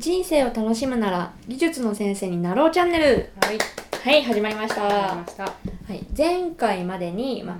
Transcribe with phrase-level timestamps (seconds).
[0.00, 3.30] 人生を楽しむなら技術の先生になろうチャンネル。
[3.42, 3.58] はい。
[4.02, 4.82] はい始まりました。
[4.82, 5.44] はました。
[5.92, 7.56] い、前回までに、まあ、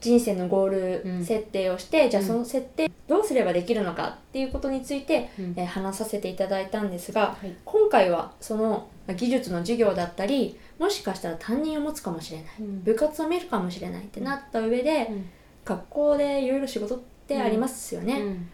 [0.00, 2.26] 人生のゴールうん設定をして、じゃあうん。
[2.26, 5.54] その設定どうすればできるのかっていうことについて、うん。
[5.56, 7.54] えー話させていただいたんですが、はい。
[7.64, 12.82] 今回はそのまあ技術の授業だったりもしかしたら担任を持つかもしれないうん。
[12.82, 15.30] 部活を見るかもしれないってなった上で、うん。
[15.64, 16.98] 学校でいろいろ仕事っ
[17.28, 18.48] てありますよね、うん。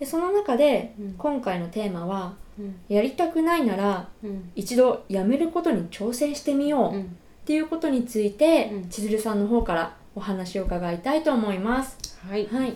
[0.00, 1.14] でその中でうん。
[1.18, 2.45] 今回のテーマはうん
[2.88, 4.50] やりたくないならうん。
[4.54, 7.16] 一度やめることに挑戦してみようっうん。
[7.44, 8.88] ていうことについて、うん。
[8.88, 12.18] 千鶴さんの方からお話を伺いたいと思います。
[12.26, 12.46] はい。
[12.46, 12.74] はい。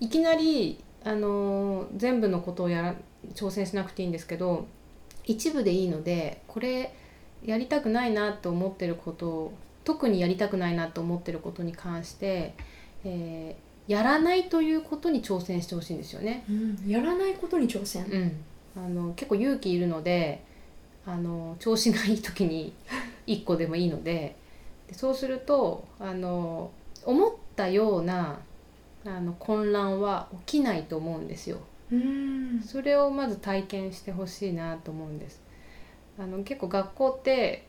[0.00, 2.94] いきなりあのー全部のことをやら
[3.34, 4.66] 挑戦しなくていいんですけど
[5.24, 6.94] 一部でいいのでこれ
[7.44, 9.52] やりたくないなと思ってることを
[9.84, 12.54] 特にやりたくないなと思ってることに関して、
[13.04, 16.44] えーやらないということに挑戦してほしいんですよね。
[16.86, 18.36] やらないことに挑戦、うん、
[18.76, 20.42] あの結構勇気いるので
[21.06, 22.72] あの調子がいい時に
[23.26, 24.36] 1個でもいいので
[24.88, 26.70] でそうするとあの
[27.04, 28.40] 思ったような
[29.04, 31.58] あの混乱は起きないと思うんですよ。
[31.90, 35.42] うんそれをまず体験してほしいなと思うんです。
[36.18, 37.66] あの結構学校って、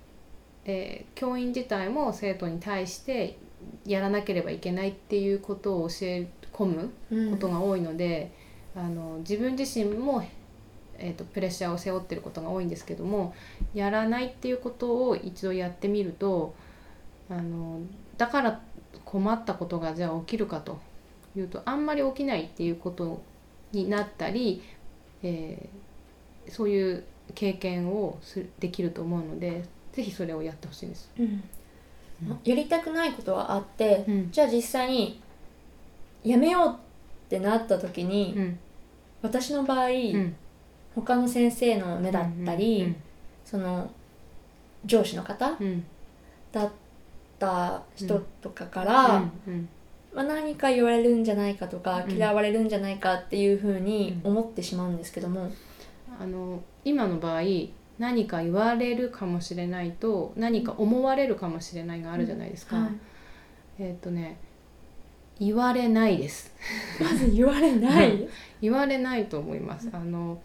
[0.65, 3.37] えー教員自体も生徒に対して
[3.85, 8.31] やらなければいけないっていうことを教え込むことが多いので、
[8.75, 10.23] あの自分自身も、
[10.99, 13.33] えー、とプレッシャーを背負ってることが多いんですけども
[13.73, 16.53] やらないっていうことを一度やってみると
[17.29, 17.79] あの
[18.17, 18.61] だから
[19.05, 20.79] 困ったことがじゃあ起きるかと
[21.35, 23.21] いうとあんまり起きないっていうこと
[23.71, 24.61] になったり、
[25.23, 25.83] えー
[26.49, 27.03] そういう
[27.35, 29.63] 経験をすできると思うので
[29.93, 31.09] ぜひそれをやってほしいです。
[31.19, 31.25] うん。
[31.25, 32.39] うん。
[32.43, 34.31] やりたくないことはあって、うん。
[34.31, 35.21] じゃあ実際に
[36.23, 38.59] やめようってなった時に、うん。
[39.21, 40.35] 私の場合、うん
[40.95, 42.95] 他の先生の目だったり、
[43.45, 43.89] その
[44.85, 45.67] 上司の方うん。
[45.67, 45.85] うん
[46.53, 46.71] だっ
[47.39, 49.67] た人とかから、うん
[50.13, 52.11] まあ、何か言われるんじゃないかとか、うん。
[52.11, 55.51] 嫌われるんじゃないかっていうふうに思ってしまうんですけども、
[56.19, 57.41] あの今の場合
[57.97, 62.89] 何か言われるかもしれないと何か思われるかもしれないがあるじゃないですか、はい。
[63.79, 64.37] えっ、とね
[65.39, 66.53] 言われないです。
[67.01, 68.29] まず言われない、う
[68.61, 69.89] 言われないと思います。
[69.91, 70.39] あの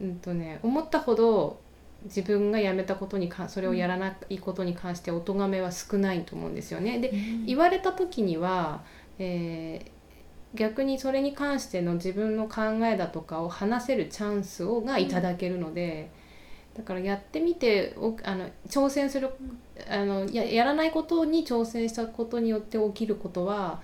[0.00, 1.60] うんとね思ったほど
[2.04, 6.98] 自分がやめたことにかそれをやらないことに関してお咎めは少ないと思うんですよね。
[6.98, 7.12] で
[7.46, 8.82] 言われた時には、
[9.18, 10.02] えー
[10.54, 16.10] 逆にそれに関しての自分の考えだとかを話せるチャンスをがいただけるので、
[16.76, 19.30] だからやってみておあの挑戦する
[19.88, 23.80] あのややらないことに挑戦したことによって起きることは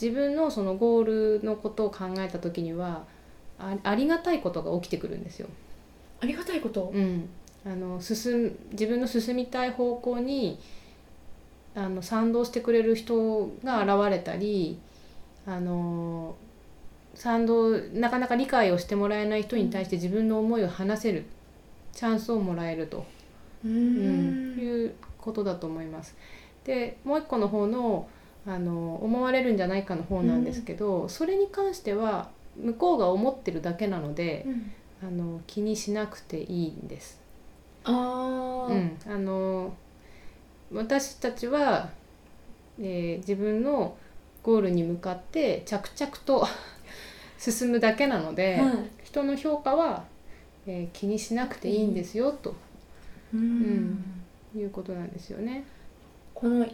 [0.00, 3.04] 自分のそのゴールのことを考えた時には
[3.58, 5.48] あありがたいことが起きてくるんですよ。
[6.20, 7.28] ありがたいこと、うん、
[7.64, 10.58] あの進む自分の進みたい方向に
[11.74, 14.78] あの賛同してくれる人が現れたり
[15.46, 16.34] あの
[17.14, 21.24] 賛同なかなか理解をしてもらえない人に対して自分の思いを話せる
[21.92, 23.04] チャンスをもらえると、
[23.64, 24.56] ううん。
[24.56, 24.58] ん。
[24.58, 26.14] いうことだと思います。
[26.64, 28.08] でもう一個の方の
[28.46, 32.30] あの思われるんじゃないかの方なんですけど、それに関しては
[32.60, 34.72] 向こうが思ってるだけなので、うん。
[35.00, 37.20] あの気にしなくていいんです。
[37.84, 39.72] あー、うん、あの
[40.72, 41.90] 私たちは、
[42.80, 43.96] えー自分の
[44.42, 46.46] ゴールに向かって着々と
[47.38, 48.74] 進むだけなので、はい。
[49.04, 50.04] 人の評価は、
[50.66, 52.54] えー気にしなくていいんですよ、と。
[53.32, 54.02] うん。
[54.56, 55.64] いうことなんですよね。
[56.34, 56.66] この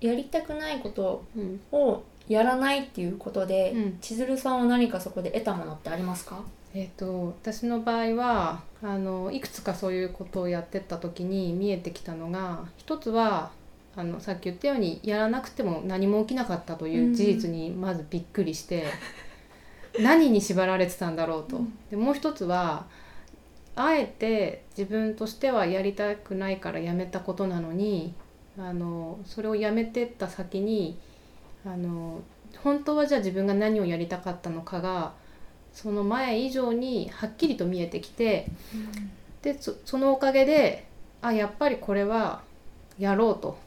[0.00, 1.60] やりたくないことうん。
[1.72, 3.98] をやらないっていうことで、うん。
[4.00, 6.42] 千鶴さんは何かそこで得たものってありますか？
[6.74, 13.50] えー、と私の場合はあのいくつかそういうことをやってった時に見えてきたのが一つは
[13.96, 18.84] あのさっき言ったようにやらなくても何も起きなかったという事実にまずびっくりして、
[20.02, 21.56] 何に縛られてたんだろうと。
[21.56, 21.72] うん。
[21.90, 22.84] でもう一つは
[23.74, 28.12] あえて自分としてはやりたくないからやめたことなのに
[28.58, 30.98] あのそれをやめてった先に
[31.66, 32.22] あの
[32.62, 35.12] 本当はじゃあ自分が何をやりたかったのかが
[35.72, 38.46] その前以上にはっきりと見えてきて
[39.42, 40.86] でそそのおかげで
[41.20, 42.42] あやっぱりこれは
[42.98, 43.58] やろうと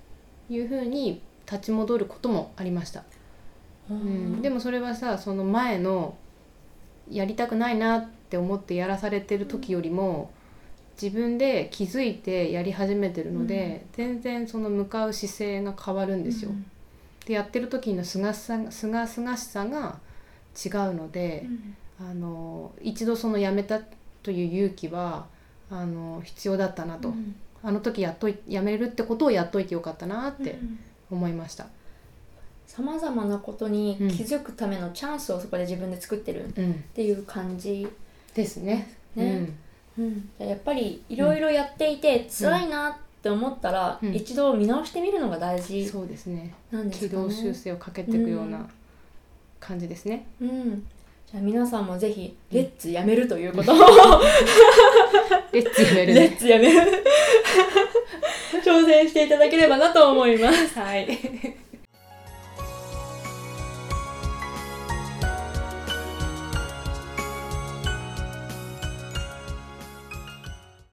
[0.50, 3.04] いうふうに立ち戻ることもありました。
[3.90, 6.16] うん、でももそれはさその前の
[7.10, 10.32] やりたくないなって思ってやらされてる時よりも
[11.02, 16.52] 自分で気づいてやり始めてるので、全然その向かう姿勢が変わるんですよ。
[17.30, 18.72] でやってる時のすがすが
[19.08, 20.00] すがしさが
[20.66, 21.46] 違うので、
[22.00, 23.80] あの一度そのやめた
[24.24, 25.28] という勇気は
[25.70, 27.36] あの必要だったなと、うん。
[27.62, 30.80] あの時やっといやめるってことをやっといてよかったなってうん
[31.12, 31.68] 思いました。
[32.66, 37.88] さまざまなことに気づくためのチャンスをそこで自分で作ってるっうん、ていう感じ、
[38.34, 38.96] ですね。
[39.16, 39.52] ね。
[39.98, 46.54] うん、やっぱりいろいろやっていて辛いなって思ったら、うん一度見直してみるのが大うん、事そうですね。
[46.72, 47.24] なんですかね。
[47.24, 48.68] 軌道修正をかけていくよううな
[49.60, 50.26] 感じですね。
[50.42, 50.88] うん、
[51.30, 53.76] じゃあ皆さんもぜひ「レッツやめる」ということを、
[55.52, 57.04] レッツやめるレねッツやめる
[58.64, 60.80] 挑戦していただければなと思います。
[60.80, 61.08] はい